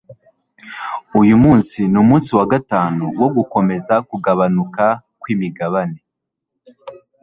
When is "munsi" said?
1.43-1.79